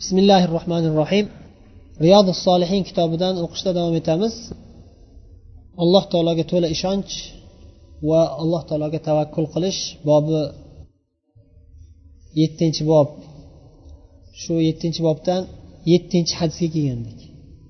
[0.00, 1.26] bismillahi rohmanir rohim
[2.04, 4.34] riyodi solihin kitobidan o'qishda davom etamiz.
[5.82, 7.12] Alloh taologa to'la ishonch
[8.08, 10.40] va alloh taologa tavakkul qilish bobi
[12.40, 13.08] yettinchi bob.
[14.40, 15.42] Shu yettinchi bobdan
[15.92, 17.20] yettinchi hadisga kelgandik.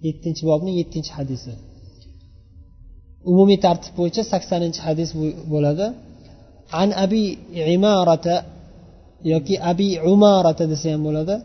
[0.07, 1.53] Yettinchi bobning yettinchi hadisi.
[3.31, 5.11] Umumiy tartib bo'yicha saksoninchi hadis
[5.53, 5.87] bo'ladi.
[6.83, 7.23] An abi
[7.77, 8.37] imarata
[9.33, 11.37] yoki abi umarata desa ham bo'ladi.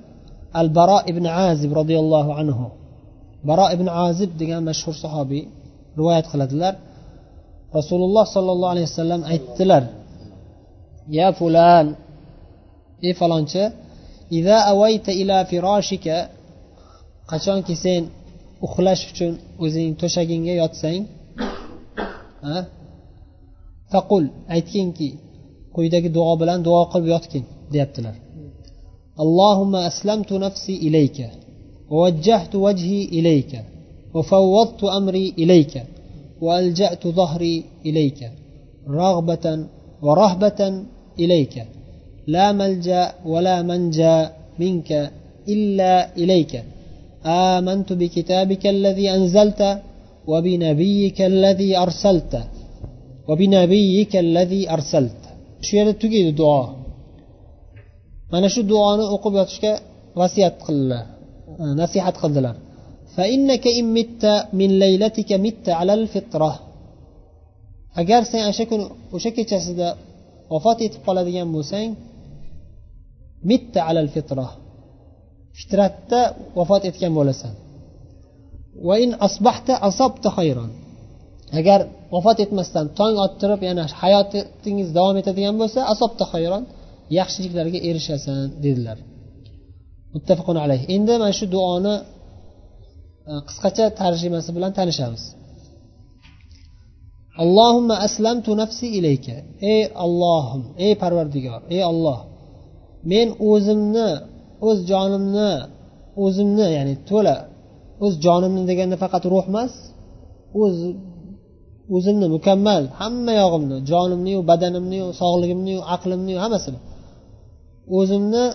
[0.60, 2.66] Al baro ibn azib roziyallohu anhu.
[3.50, 5.44] Baro ibn azib degan mashhur sahobiy
[5.98, 6.74] rivoyat qiladilar.
[7.78, 9.84] Rasululloh sollallohu alayhi vasallam aytdilar
[11.18, 11.86] ya fulan
[13.08, 13.64] ey falonchi
[14.38, 16.18] ida avayta ila firoshika
[17.32, 18.02] qachonki sen
[18.66, 21.02] uxlash uchun o'zining to'shagingga yotsang
[23.92, 24.24] faqul
[24.56, 25.10] aytginki
[25.76, 27.44] quyidagi duo bilan duo qilib yotgin
[27.74, 28.16] deyaptilar.
[29.20, 31.30] اللهم أسلمت نفسي إليك
[31.90, 33.64] ووجهت وجهي إليك
[34.14, 35.84] وفوضت أمري إليك
[36.42, 38.32] وألجأت ظهري إليك
[38.90, 39.66] رغبة
[40.02, 40.84] ورهبة
[41.20, 41.64] إليك.
[42.28, 45.12] لا ملجأ ولا منجأ منك
[45.48, 46.64] إلا إليك.
[47.26, 49.82] آمنت بكتابك الذي أنزلت
[50.28, 52.34] وبنبيك الذي أرسلت
[53.28, 55.22] وبنبيك الذي أرسلت.
[55.62, 56.85] شو tugaydi duo
[58.36, 59.74] mana shu duoni o'qib yotishga
[60.20, 61.06] vasiyat qildilar
[61.62, 62.56] e, nasihat qildilar.
[68.02, 69.88] Agar sen o'sha kuni o'sha kechasida
[70.54, 71.90] vafot etib qoladigan bo'lsang
[73.50, 74.48] mitta alal fitra
[75.58, 76.22] fitratda
[76.58, 77.54] vafot etgan bo'lasan.
[81.60, 81.80] Agar
[82.16, 86.64] vafot etmasdan tong ottirib yana hayotingiz davom etadigan bo'lsa asobta hayron
[87.20, 88.98] yaxshiliklarga erishasan dedilar.
[90.14, 90.82] Muttafaqun alayh.
[90.96, 91.96] Endi mana shu duoni
[93.32, 95.24] e, qisqacha tarjimasi bilan tanishamiz.
[97.44, 99.36] Allohumma aslamtu nafsi ilayka.
[99.74, 102.20] Ey allohim ey parvardigor ey olloh
[103.12, 104.10] men o'zimni
[104.68, 105.52] o'z jonimni
[106.24, 107.38] o'zimni ya'ni to'la
[108.04, 109.74] o'z jonimni deganda faqat ruh emas
[110.62, 110.76] o'z
[111.96, 116.80] o'zimni mukammal hamma yog'imni jonimniyu badanimniyu sog'ligimniyu aqlimniyu hammasini
[117.98, 118.46] o'zimni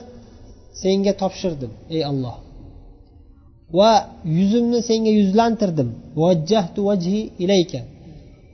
[0.82, 2.36] senga topshirdim ey alloh.
[3.78, 3.92] Va
[4.38, 5.88] yuzimni senga yuzlantirdim.
[6.22, 7.80] Vajjahtu vajhi ilayka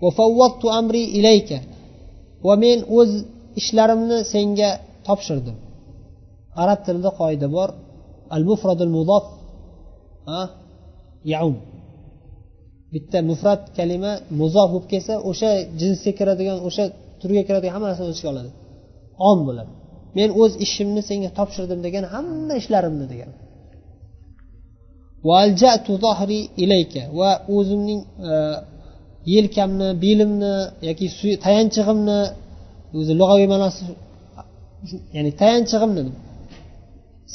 [0.03, 1.59] va favvattu amri ilayka
[2.47, 3.10] va men o'z
[3.60, 4.70] ishlarimni senga
[5.06, 5.56] topshirdim.
[6.62, 7.69] Arab tilida qoida bor
[8.34, 9.25] al mufradul mudof
[11.32, 11.56] yaum
[12.94, 15.50] bitta mufrat kalima muzof bo'lib kelsa o'sha
[15.81, 16.84] jinsga kiradigan o'sha
[17.20, 18.50] turga kiradigan hamma narsani o'z ichiga oladi.
[19.31, 19.72] Om bo'ladi.
[20.19, 23.31] Men o'z ishimni senga topshirdim degan hamma ishlarimni degan.
[27.21, 28.00] Va o'zimning
[28.31, 28.34] e,
[29.34, 30.55] yelkamni belimni
[30.89, 31.06] yoki
[31.45, 32.21] tayanchig'imni
[32.99, 33.83] o'zi lug'aviy ma'nosi
[35.16, 36.03] ya'ni tayanchig'imni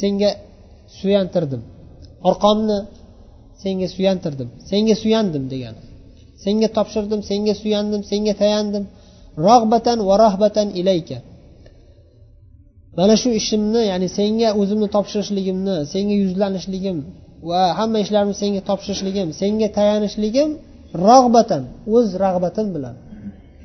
[0.01, 0.29] senga
[0.99, 1.61] suyantirdim.
[2.29, 2.77] Orqamni
[3.63, 4.49] senga suyantirdim.
[4.69, 5.81] Senga suyandim degani
[6.43, 8.83] senga topshirdim senga suyandim senga tayandim.
[9.47, 11.17] Rog'batan va rohbatan ilayka.
[12.97, 16.97] Mana shu ishimni ya'ni senga o'zimni topshirishligimni senga yuzlanishligim
[17.49, 20.49] va hamma ishlarimni senga topshirishligim senga tayanishligim
[21.07, 21.63] rog'batan
[21.95, 22.95] o'z rag'batim bilan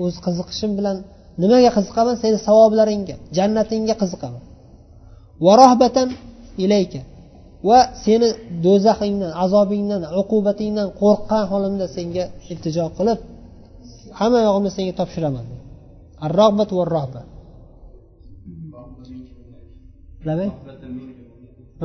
[0.05, 0.97] o'z qiziqishim bilan
[1.43, 2.15] nimaga qiziqaman?
[2.23, 4.43] Seni savoblaringga jannatingga qiziqaman.
[5.45, 6.09] Va rohbatan
[6.65, 7.01] ilayka.
[7.69, 8.29] Va seni
[8.65, 13.19] do'zaxingdan azobingdan uqubatingdan qo'rqqan holimda senga iltijo qilib
[14.19, 15.47] hamma yog'imni senga topshiraman.
[16.25, 17.21] Ar rog'bat va rohba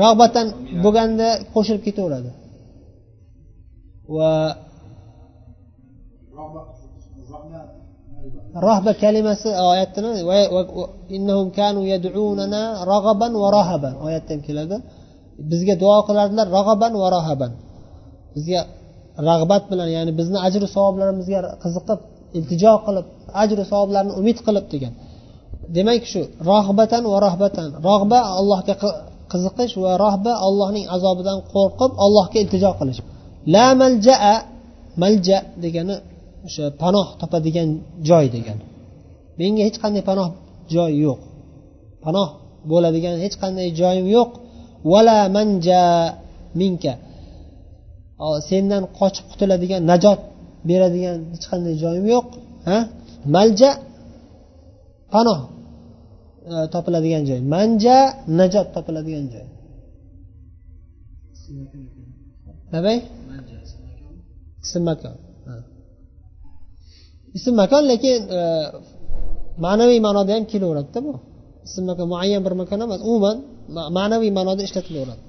[0.02, 0.47] rog'batan
[0.84, 2.30] bo'lganda qo'shilib ketaveradi.
[4.16, 4.31] Va
[8.66, 10.09] rohba kalimasi oyatni
[14.06, 14.75] oyatda ham keladi.
[15.52, 17.51] Bizga duo qilardilar rag'aban va rohaban
[18.36, 18.62] bizga
[19.30, 22.00] rag'bat bilan ya'ni bizni ajru savoblarimizga qiziqib
[22.38, 23.06] iltijo qilib
[23.44, 24.94] ajru savoblarni umid qilib degan
[25.75, 27.68] demak shu rohbatan va rohbatan.
[27.89, 28.73] Rohba allohga
[29.31, 33.00] qiziqish va rohba allohning azobidan qo'rqib allohga iltijo qilish.
[33.53, 34.35] La maljaa
[35.01, 35.95] malja degani
[36.47, 37.69] o'sha panoh topadigan
[38.09, 38.63] joy degani
[39.39, 40.29] menga hech qanday panoh
[40.73, 41.19] joy yo'q.
[42.06, 42.27] Panoh
[42.71, 44.31] bo'ladigan hech qanday joyim yo'q.
[44.91, 45.83] Vala manja
[46.59, 46.94] minka.
[48.50, 50.19] Sendan qochib qutuladigan najot
[50.69, 52.25] beradigan hech qanday joyim yo'q.
[52.68, 52.77] Ha?
[53.35, 53.71] Malja
[55.13, 55.39] panoh.
[56.50, 57.40] E, topiladigan joy.
[57.54, 57.98] Manja
[58.40, 59.46] najot topiladigan joy.
[62.74, 62.94] Nima
[64.66, 65.16] ism makon.
[67.38, 68.42] Ism makon lekin e,
[69.66, 71.14] ma'naviy ma'noda ham kelaveradida bu.
[71.68, 73.38] Ism makon muayyan bir makon emas umuman
[73.98, 75.24] ma'naviy ma'noda ishlatilaveradi.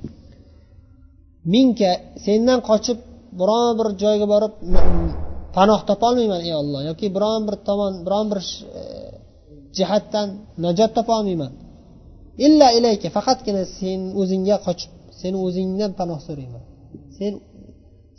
[1.52, 1.92] Minka
[2.24, 2.98] sendan qochib
[3.40, 4.54] biron bir joyga borib
[5.56, 8.40] panoh topolmayman ey olloh yoki biron bir tomon biron bir
[8.78, 8.82] e,
[9.76, 10.28] jihatdan
[10.64, 11.52] najot topolmayman.
[12.46, 16.62] Illa ilayka faqatgina sen o'zingga qochib seni o'zingdan panoh so'rayman.
[17.16, 17.32] Sen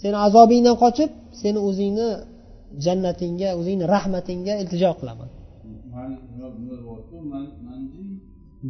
[0.01, 1.11] seni azobingdan qochib
[1.41, 2.07] seni o'zingni
[2.85, 5.29] jannatingga o'zingni rahmatingga iltijo qilaman.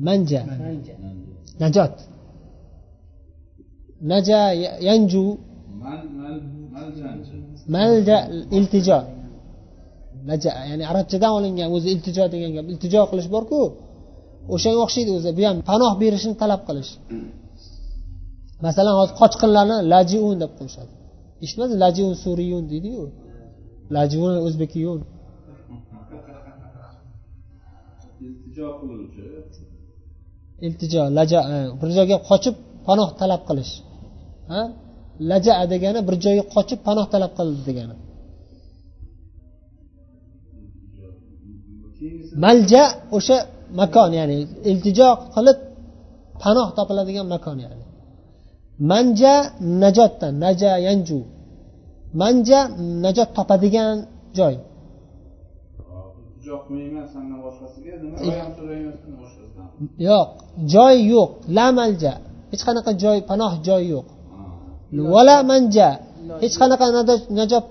[0.07, 0.41] Manja.
[1.63, 1.95] Najot.
[4.11, 4.39] Naja
[4.87, 5.25] yanju.
[7.75, 8.17] Malja
[8.57, 8.99] iltijo
[10.29, 13.61] naja ya'ni arabchadan olingan o'zi iltijo degan gap iltijo qilish borku.
[14.53, 16.91] O'shanga o'xshaydi o'zi bu ham panoh berishni talab qilish.
[18.65, 20.91] Masalan hozir qochqinlarni lajiun deb qo'yishadi.
[21.43, 21.79] Eshitmadingiz?
[21.85, 23.03] Lajiun suriyun deydiyu.
[23.95, 24.99] Lajiun o'zbekiyun
[28.27, 29.21] iltijo qiluvchi.
[30.67, 32.55] Iltijo laja e, bir joyga qochib
[32.87, 33.73] panoh talab qilish.
[34.51, 34.61] Ha?
[35.31, 37.95] Laja degani bir joyga qochib panoh talab qildi degani
[42.43, 42.83] malja
[43.17, 43.37] o'sha
[43.79, 44.37] makon ya'ni
[44.69, 45.57] iltijo qilib
[46.43, 47.85] panoh topiladigan makon ya'ni.
[48.91, 49.33] Manja
[49.81, 51.19] najotdan naja yanju.
[52.21, 52.59] Manja
[53.03, 53.95] najot topadigan
[54.37, 54.55] joy.
[60.07, 60.29] Yo'q
[60.73, 61.31] joy yo'q.
[61.57, 62.13] La malja.
[62.51, 64.07] Hech qanaqa joy panoh joy yo'q.
[65.13, 65.89] Vala manja.
[66.43, 66.85] Hech qanaqa
[67.39, 67.65] najot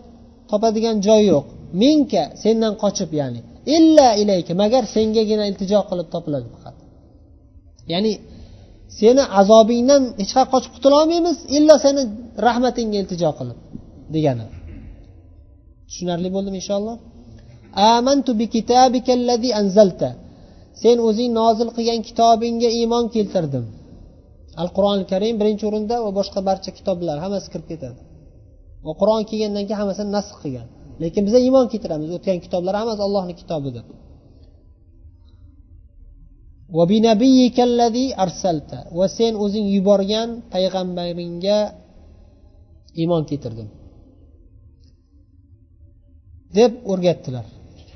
[0.50, 1.46] topadigan joy yo'q.
[1.80, 3.40] Minka sendan qochib ya'ni
[3.76, 6.76] illa ilayka magar sengagina iltijo qilib topiladi faqat.
[7.92, 8.12] Ya'ni
[8.98, 12.02] seni azobingdan hech qayerga qochib qutulolmaymiz illo seni
[12.46, 13.58] rahmatingga iltijo qilib
[14.14, 14.46] degani.
[15.88, 16.96] Tushunarli bo'ldimi inshaalloh?
[17.96, 20.10] Amantu bi kitabikallazi anzalta.
[20.82, 23.64] Sen o'zing nozil qilgan kitobingga iymon keltirdim.
[24.60, 27.98] Al qur'oni karim birinchi o'rinda va boshqa barcha kitoblar hammasi kirib ketadi.
[28.86, 30.68] Va qur'on kelgandan keyin hammasini nasx qilgan.
[31.02, 32.08] Lekin biza iymon keltiramiz.
[32.16, 33.86] O'tgan kitoblar hammasi allohni kitobi deb
[38.98, 41.58] va sen o'zing yuborgan payg'ambaringga
[43.00, 43.68] iymon keltirdim
[46.58, 47.46] deb o'rgatdilar.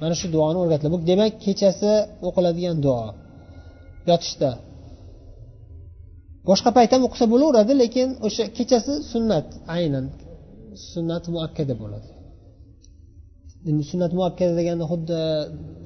[0.01, 0.93] Mana shu duoni o'rgatdilar.
[0.97, 1.93] Bu demak kechasi
[2.29, 3.05] o'qiladigan duo.
[4.11, 4.51] Yotishda.
[6.49, 9.47] Boshqa payt ham o'qisa bo'laveradi lekin o'sha kechasi sunnat.
[9.77, 10.05] Aynan
[10.93, 12.09] sunnat muakkada bo'ladi.
[13.69, 15.19] Endi sunnat muakkada deganda xuddi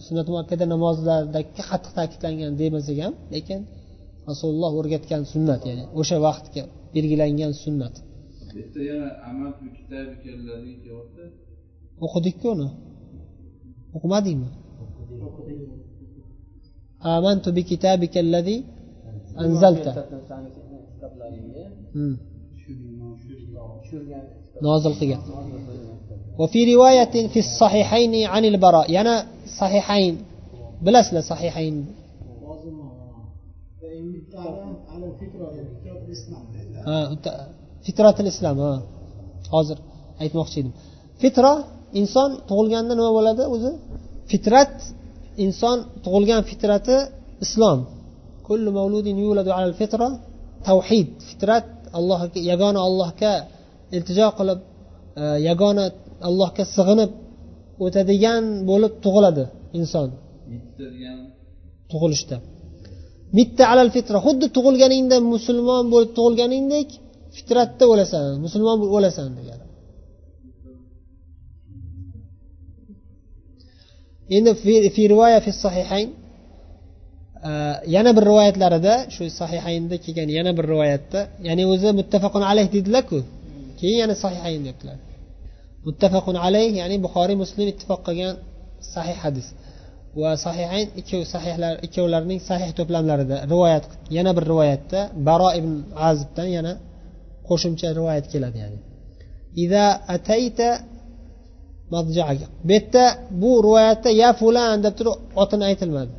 [0.07, 3.61] sunnat muakkada namozlardagi qattiq ta'kidlangan demasak ham lekin
[4.31, 6.63] rasululloh o'rgatgan sunnat ya'ni o'sha vaqtga
[6.95, 7.95] belgilangan sunnat
[8.59, 9.09] yerda yana
[12.05, 12.69] o'qidikku uni
[13.97, 14.49] o'qimadingmi
[17.15, 18.57] amantu bi kitabika allazi
[19.45, 19.93] anzalta
[24.67, 25.23] nozil qilgan
[26.41, 29.27] وفي رواية في الصحيحين عن البراء يعنى
[29.61, 30.25] صحيحين
[30.83, 31.87] بلس صحيحين.
[36.87, 37.17] آه،
[37.89, 38.83] فترة الإسلام ها
[39.53, 39.79] حاضر
[40.21, 40.71] أيت مخشيد
[41.23, 41.65] فترة
[41.97, 43.39] إنسان تقولين أنه ولد
[44.33, 44.71] فترة
[45.41, 46.89] إنسان تقولين فترة
[47.43, 47.85] إسلام.
[48.49, 50.21] كل مولود يولد على الفترة
[50.67, 51.09] توحيد.
[51.31, 51.65] فترة
[51.95, 54.37] الله يقان الله كالتجاق
[55.19, 55.91] آه، يقان
[56.29, 57.11] allohga sig'inib
[57.85, 59.45] o'tadigan bo'lib tug'iladi
[59.79, 60.09] inson.
[61.93, 62.37] Tug'ilishda.
[63.39, 66.89] Mitta alal fitra xuddi tug'ilganingda musulmon bo'lib tug'ilganingdek
[67.37, 69.65] fitratda o'lasan musulmon bo'lib o'lasan degani.
[74.37, 74.51] Endi
[74.95, 76.09] fi rivoya fi sahihayn
[77.97, 83.19] yana bir rivoyatlarida shu sahihaynda kelgan yana bir rivoyatda ya'ni o'zi muttafaqun alayh dedilarku
[83.81, 84.99] keyin yana sahihayn debdilar
[85.87, 88.35] muttafaqun alayh ya'ni buxoriy muslim ittifoq qilgan
[88.95, 89.47] sahih hadis.
[90.23, 93.85] Va sahihayn ikkovi sahihlar ikkovlarining sahih to'plamlarida rivoyat
[94.17, 95.73] yana bir rivoyatda baro ibn
[96.09, 96.73] azibdan yana
[97.49, 98.79] qo'shimcha rivoyat keladi ya'ni.
[99.65, 99.85] Ida
[100.17, 100.69] atayta
[101.91, 101.99] bu
[102.71, 103.05] yerda
[103.43, 106.13] bu rivoyatda ya fulan deb turib otini aytilmadi.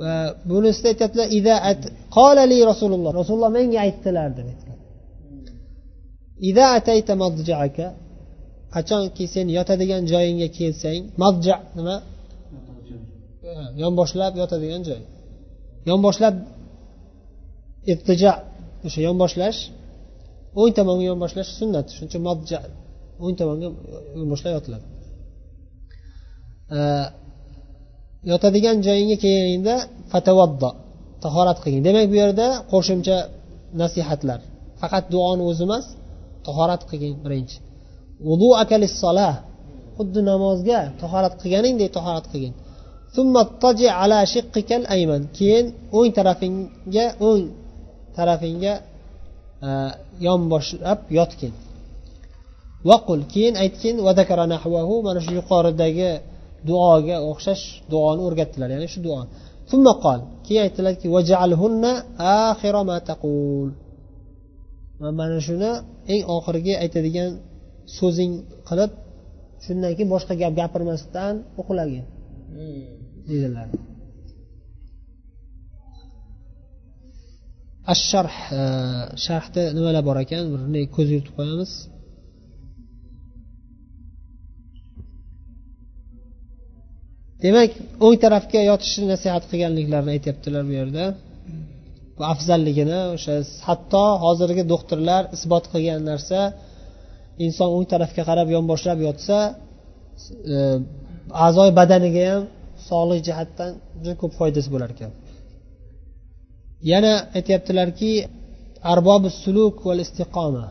[0.00, 0.14] Va
[0.50, 1.26] bunisida aytyaptilar
[2.16, 3.10] qolali rasululloh.
[3.20, 4.48] Rasululloh menga aytdilar deb
[6.48, 7.86] ida atayta madjaaka
[8.74, 11.96] qachonki sen yotadigan joyingga kelsang madja nima?
[13.82, 15.00] Yonboshlab yotadigan joy.
[15.90, 16.34] Yonboshlab
[17.92, 18.32] irtija
[18.86, 19.60] o'sha yonboshlash
[20.60, 21.86] o'ng tomonga yonboshlash sunnat.
[21.94, 22.58] Shuning uchun modja
[23.24, 23.68] o'ng tomonga
[24.20, 24.86] yonboshlab yotiladi.
[28.30, 29.74] Yotadigan joyingga kelganingda
[30.12, 30.70] fatavaddo
[31.24, 31.82] tahorat qilgin.
[31.88, 33.16] Demak bu yerda qo'shimcha
[33.80, 34.40] nasihatlar.
[34.80, 35.84] Faqat duoni o'zi emas
[36.46, 37.56] tahorat qilgin birinchi.
[39.96, 42.54] Xuddi namozga tahorat qilganingdek tahorat qilgin.
[45.38, 45.66] Keyin
[45.98, 47.42] o'ng tarafingga o'ng
[48.16, 48.74] tarafingga
[49.66, 49.68] e,
[50.26, 51.52] yonboshlab yotgin.
[52.88, 53.96] Vaqul keyin aytgin
[55.06, 56.10] mana shu yuqoridagi
[56.68, 58.68] duoga o'xshash duoni o'rgatdilar.
[58.74, 59.20] Ya'ni shu duo.
[60.46, 61.06] Keyin aytdilarki
[65.18, 65.70] mana shuni
[66.12, 67.30] eng oxirgi aytadigan
[67.98, 68.32] so'zing
[68.68, 68.90] qilib
[69.64, 72.04] shundan keyin boshqa gap gapirmasdan uxlagin
[73.28, 73.68] deydilar
[77.94, 78.36] asharh
[79.24, 80.44] sharhda nimalar bor ekan?
[80.74, 81.72] Bir ko'z yuritib qo'yamiz.
[87.44, 87.70] Demak
[88.04, 91.04] o'ng tarafga yotishni nasihat qilganliklarini aytyaptilar bu yerda.
[92.16, 93.34] Bu afzalligini o'sha
[93.68, 96.38] hatto hozirgi doktorlar isbot qilgan narsa
[97.44, 99.36] inson o'ng tarafga qarab yonboshlab yotsa
[100.54, 100.56] e,
[101.46, 102.42] a'zoy badaniga ham
[102.88, 103.70] sog'liq jihatdan
[104.02, 105.12] juda ko'p foydasi bo'lar ekan.
[106.92, 108.12] Yana aytyaptilarki
[108.92, 110.66] arbobi suluk val istiqoma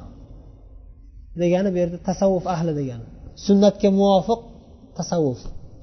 [1.41, 3.05] degani bu yerda tasavvuf ahli degani.
[3.45, 4.41] Sunnatga muvofiq
[4.99, 5.41] tasavvuf.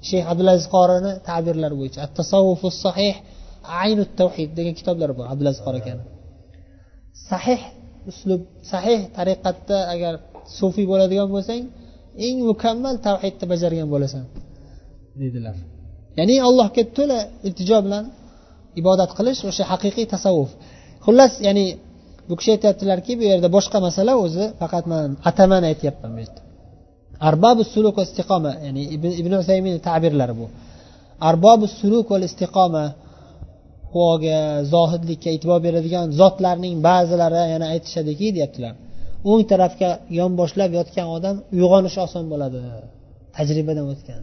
[0.08, 1.98] Shayx abdulaziz qorini ta'birlari bo'yicha.
[2.06, 3.14] At tasavvufu sahih
[3.82, 6.04] aynu tavhid degan kitoblar bor abdulaziz qori akani
[7.30, 7.60] sahih
[8.10, 8.42] uslub
[8.72, 10.14] sahih tariqatda agar
[10.58, 11.62] sufiy bo'ladigan bo'lsang
[12.26, 14.24] eng mukammal tavhidni bajargan bo'lasan
[15.20, 15.56] deydilar
[16.18, 18.04] ya'ni allohga to'la iltijo bilan
[18.80, 20.50] ibodat qilish o'sha haqiqiy tasavvuf.
[21.06, 21.66] Xullas ya'ni
[22.28, 26.40] bu kishi aytyaptilarki bu yerda boshqa masala o'zi faqat man atamani aytyapman bu yerda.
[27.28, 28.82] Arbobi suluk va istiqoma ya'ni
[29.22, 30.46] ibn usaymin ta'birlari bu.
[31.30, 32.84] Arbobi suluk va istiqoma
[33.92, 34.38] quvoga
[34.72, 38.74] zohidlikka e'tibor beradigan zotlarning ba'zilari yana aytishadiki deyaptilar.
[39.30, 42.58] O'ng tarafga yonboshlab yotgan odam uyg'onishi oson bo'ladi.
[43.36, 44.22] Tajribadan o'tgan.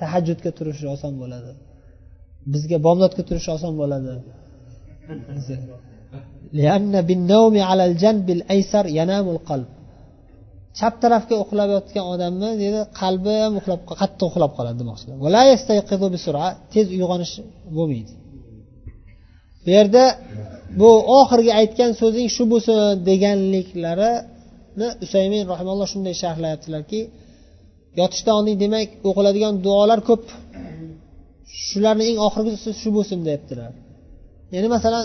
[0.00, 1.50] Tahajjudga turishi oson bo'ladi.
[2.52, 4.12] Bizga bomdodga turish oson bo'ladi.
[10.78, 15.16] Chap tarafga uxlab yotgan odamni deydi qalbi ham uxlab qattiq uxlab qoladi demoqchilar
[16.72, 17.32] tez uyg'onish
[17.76, 18.12] bo'lmaydi.
[19.64, 20.02] Bu yerda
[20.80, 22.76] bu oxirgi aytgan so'zing shu bo'lsin
[23.08, 27.00] deganliklarini usaymin rahimalloh shunday sharhlayaptilarki
[28.00, 30.24] yotishdan oldin demak o'qiladigan duolar ko'p.
[31.66, 33.72] Shularni eng oxirgisi shu bo'lsin deyaptilar
[34.54, 35.04] ya'ni masalan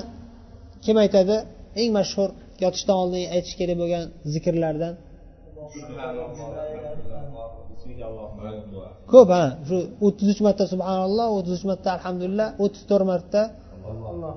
[0.86, 1.36] kim aytadi?
[1.82, 2.30] Eng mashhur
[2.64, 4.04] yotishdan oldin aytish kerak bo'lgan
[4.34, 4.94] zikrlardan.
[9.14, 9.46] Ko'p ha.
[9.68, 13.42] Shu o'ttiz uch marta subhanalloh o'ttiz uch marta alhamdulillah o'ttiz to'rt marta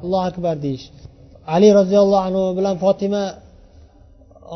[0.04, 0.87] allohu akbar deyish.
[1.55, 3.25] Ali roziyallohu anhu bilan fotima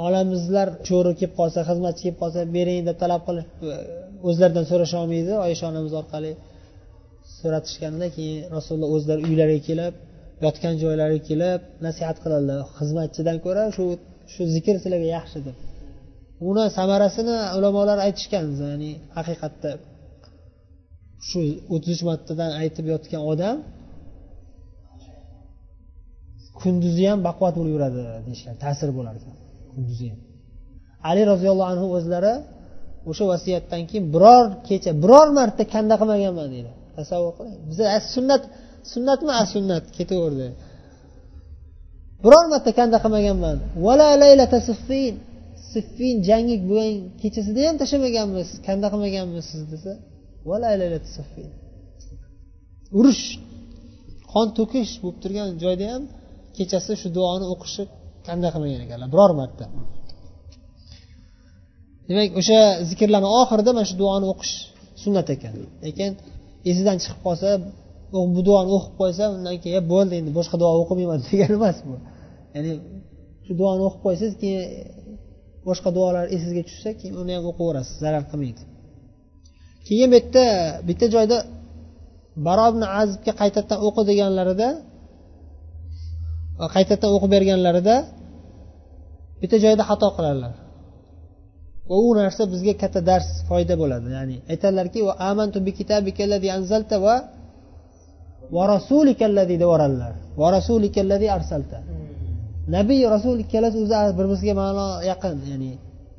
[0.06, 3.48] olamizlar sho'ri kelib qolsa xizmatchi kelib qolsa bering deb talab qilib
[4.28, 6.32] o'zlaridan so'rasholmaydi oysha onamiz orqali
[7.38, 9.94] so'ratishganda keyin rasululloh o'zlari uylariga kelib
[10.44, 12.60] yotgan joylariga kelib nasihat qiladilar.
[12.78, 13.84] Xizmatchidan ko'ra shu
[14.32, 15.56] shu zikr sizlarga yaxshi deb.
[16.50, 19.70] Uni samarasini ulamolar aytishgan ya'ni haqiqatda
[21.28, 21.40] shu
[21.74, 23.56] o'ttiz uch martadan aytib yotgan odam
[26.62, 29.34] kunduzi ham baquvvat bo'lib yuradi deyishgan ta'sir bo'lar ekan
[29.72, 30.20] kunduzi ham
[31.10, 32.34] ali roziyallohu anhu o'zlari
[33.10, 36.70] o'sha vasiyatdan keyin biror kecha biror marta kanda qilmaganman deydi.
[36.96, 38.42] Tasavvur qiling biza sunnat
[38.92, 40.46] sunnatmi a sunnat ketaverdi.
[42.24, 43.56] Biror marta kanda qilmaganman.
[43.86, 45.14] Vala laylata siffin.
[45.72, 48.48] Siffin jangi bo'lgan kechasida ham tashlamaganmiz.
[48.66, 49.92] Kanda qilmaganmiz siz desa
[50.48, 51.48] vala laylata siffin.
[52.98, 53.24] Urush.
[54.32, 56.02] Qon to'kish bo'lib turgan joyda ham
[56.60, 57.82] kechasi shu duoni o'qishi
[58.26, 59.08] kanda qilmagan ekanlar.
[59.14, 59.64] Biror marta.
[62.08, 64.54] Demak o'sha zikrlarni oxirida mana shu duoni o'qish
[65.02, 65.54] sunnat ekan.
[65.84, 66.10] Lekin
[66.70, 67.48] esidan chiqib qolsa
[68.34, 71.94] bu duoni o'qib qo'ysa undan keyin bo'ldi endi boshqa duo o'qimayman degani emas bu.
[72.54, 72.72] Ya'ni
[73.46, 74.62] shu duoni o'qib qo'ysangiz keyin
[75.68, 78.62] boshqa duolar esingizga tushsa keyin uni ham o'qiyverasiz zarar qilmaydi.
[79.86, 80.44] Keyin bu yerda
[80.88, 81.38] bitta joyda
[82.46, 84.68] baro ibn azibga qaytadan o'qi deganlarida
[86.74, 87.96] qaytadan o'qib berganlarida
[89.40, 90.54] bitta joyda xato qiladilar
[91.90, 94.06] va u narsa bizga katta dars foyda bo'ladi.
[94.16, 95.00] Ya'ni aytadilarki
[95.30, 97.14] amantu bi anzalta va
[98.54, 101.78] va rasulikalladi deb yuboradilar va rasulikalladi arsalta.
[102.76, 105.36] Nabiy rasul ikkalasi o'zi bir biriga ma'no yaqin.
[105.52, 105.72] Ya'ni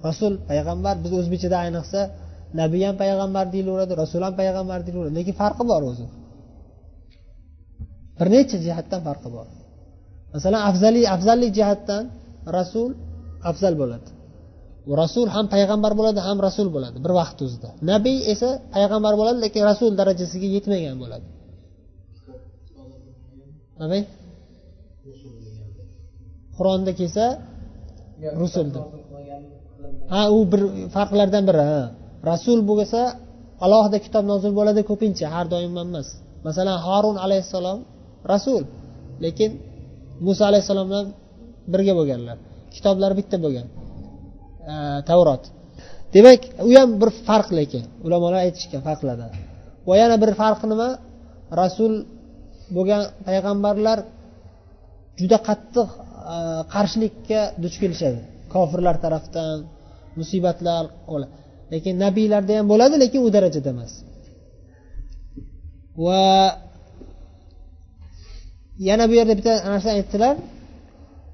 [0.07, 2.01] rasul payg'ambar biz o'zbekchada ayniqsa
[2.61, 6.05] nabiy ham payg'ambar deyilaveradi rasul ham payg'ambar deyilaveradi lekin farqi bor o'zi.
[8.17, 9.47] Bir necha jihatdan farqi bor.
[10.33, 12.03] Masalan afzali afzallik jihatdan
[12.57, 12.91] rasul
[13.49, 14.09] afzal bo'ladi.
[15.01, 17.69] Rasul ham payg'ambar bo'ladi ham rasul bo'ladi bir vaqt o'zida.
[17.91, 21.27] Nabiy esa payg'ambar bo'ladi lekin rasul darajasiga yetmagan bo'ladi.
[23.83, 24.03] Nabiy
[26.57, 27.25] qur'onda kelsa
[28.41, 28.85] rusul deb
[30.13, 30.61] ha u bir
[30.95, 31.81] farqlardan biri ha.
[32.31, 33.01] Rasul bo'lsa
[33.65, 36.07] alohida kitob nozil bo'ladi ko'pincha har doim emas.
[36.47, 37.79] Masalan horun alayhissalom
[38.33, 38.63] rasul
[39.25, 39.51] lekin
[40.25, 41.07] muso alayhissalom bilan
[41.73, 42.37] birga bo'lganlar.
[42.75, 43.67] Kitoblari bitta bo'lgan.
[45.09, 45.43] Tavrot
[46.15, 49.31] demak u ham bir farq lekin ulamolar aytishgan farqlardan
[49.87, 50.89] va yana bir farqi nima?
[51.61, 51.93] Rasul
[52.75, 53.97] bo'lgan payg'ambarlar
[55.19, 55.89] juda qattiq
[56.33, 56.35] e,
[56.73, 58.19] qarshilikka duch kelishadi.
[58.53, 59.55] Kofirlar tarafdan
[60.19, 60.83] musibatlar
[61.73, 63.91] lekin nabiylarda ham bo'ladi lekin u darajada emas.
[66.05, 66.23] Va
[68.87, 70.35] yana bu yerda bitta narsa aytdilar.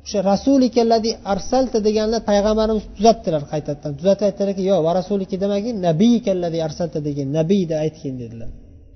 [0.05, 3.91] O'sha rasulikallazi arsalta deganlar payg'ambarimiz tuzatdilar qaytadan.
[3.99, 8.49] Tuzatib aytdilarki yo'q va rasuliki demagin nabiyikallazi arsalta degan nabiyda aytgin dedilar.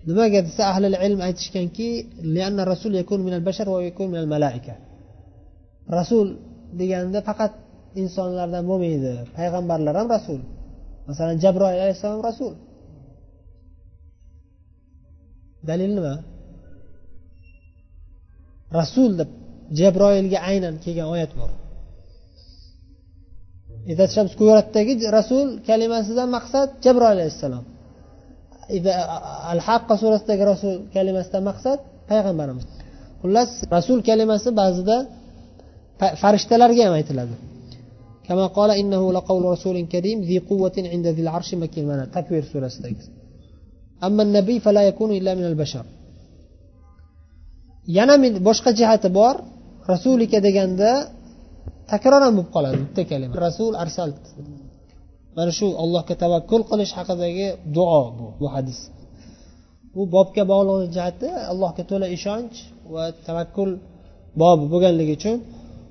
[0.09, 1.87] Nimaga desa ahli ilm aytishganki
[2.71, 4.75] rasul yakun minal bashar va yakun minal malaika.
[5.97, 6.27] Rasul
[6.79, 7.53] deganda faqat
[8.01, 10.39] insonlardan bo'lmaydi payg'ambarlar ham rasul.
[11.09, 12.53] Masalan jabroil alayhissalom rasul.
[15.69, 16.15] Dalil nima?
[18.78, 19.30] rasul deb
[19.78, 21.50] jabroilga aynan kelgan oyat bor
[24.38, 27.64] suratdagi rasul kalimasidan maqsad jabroil alayhissalom
[29.52, 31.78] al haqqa surasidagi rasul kalimasidan maqsad
[32.10, 32.64] payg'ambarimiz
[33.22, 34.96] xullas rasul kalimasi ba'zida
[36.22, 37.36] farishtalarga ham aytiladi
[38.28, 43.04] كما قال إنه لقول رسول كريم ذي قوة عند ذي العرش مكين mana takvir surasidagi
[44.06, 45.84] أما النبي فلا يكون إلا من البشر
[47.97, 48.15] yana
[48.47, 49.35] boshqa jihati bor.
[49.93, 50.91] Rasulika deganda
[51.91, 53.33] takror ham bo'lib qoladi bitta kalima.
[53.47, 54.21] Rasul arsalt
[55.37, 58.79] mana shu allohga tavakkul qilish haqidagi duo bu bu hadis.
[59.93, 62.55] Bu bobga bog'liq jihati allohga to'la ishonch
[62.93, 63.69] va tavakkul
[64.41, 65.37] bobi bo'lganligi uchun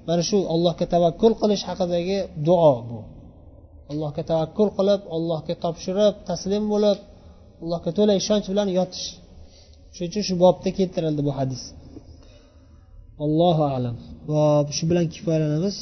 [0.09, 2.99] mana shu allohga tavakkul qilish haqidagi duo bu.
[3.93, 6.99] Allohga tavakkul qilib allohga topshirib taslim bo'lib
[7.63, 9.07] allohga to'la ishonch bilan yotish.
[9.95, 11.63] Shuning uchun shu bobda keltirildi bu hadis.
[13.27, 13.97] Allohu alam.
[14.31, 14.43] Va
[14.77, 15.79] shu bilan kifoyalanamiz.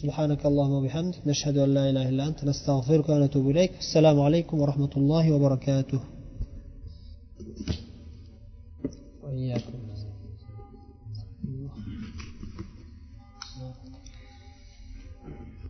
[0.00, 4.92] سبحانك اللهم وبحمدك نشهد أن لا إله إلا أنت نستغفرك ونتوب إليك السلام عليكم ورحمة
[4.96, 6.00] الله وبركاته
[9.22, 9.78] وإياكم